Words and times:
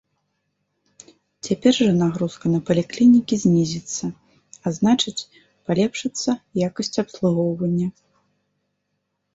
Цяпер 1.47 1.73
жа 1.79 1.89
нагрузка 2.03 2.45
на 2.55 2.59
паліклінікі 2.69 3.35
знізіцца, 3.43 4.05
а 4.65 4.75
значыць, 4.79 5.27
палепшыцца 5.69 6.31
якасць 6.67 6.95
абслугоўвання. 7.07 7.87